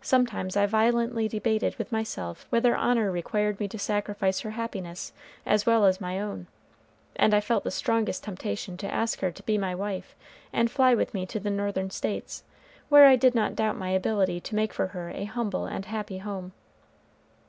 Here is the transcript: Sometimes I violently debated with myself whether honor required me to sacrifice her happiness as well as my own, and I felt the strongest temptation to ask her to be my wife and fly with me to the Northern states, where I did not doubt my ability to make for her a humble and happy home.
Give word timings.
Sometimes 0.00 0.56
I 0.56 0.66
violently 0.66 1.28
debated 1.28 1.76
with 1.76 1.92
myself 1.92 2.48
whether 2.50 2.74
honor 2.74 3.12
required 3.12 3.60
me 3.60 3.68
to 3.68 3.78
sacrifice 3.78 4.40
her 4.40 4.50
happiness 4.58 5.12
as 5.46 5.64
well 5.66 5.84
as 5.84 6.00
my 6.00 6.18
own, 6.18 6.48
and 7.14 7.32
I 7.32 7.40
felt 7.40 7.62
the 7.62 7.70
strongest 7.70 8.24
temptation 8.24 8.76
to 8.78 8.92
ask 8.92 9.20
her 9.20 9.30
to 9.30 9.42
be 9.44 9.56
my 9.58 9.72
wife 9.72 10.16
and 10.52 10.68
fly 10.68 10.96
with 10.96 11.14
me 11.14 11.26
to 11.26 11.38
the 11.38 11.50
Northern 11.50 11.90
states, 11.90 12.42
where 12.88 13.06
I 13.06 13.14
did 13.14 13.36
not 13.36 13.54
doubt 13.54 13.76
my 13.76 13.90
ability 13.90 14.40
to 14.40 14.56
make 14.56 14.72
for 14.72 14.88
her 14.88 15.10
a 15.10 15.26
humble 15.26 15.66
and 15.66 15.84
happy 15.84 16.18
home. 16.18 16.50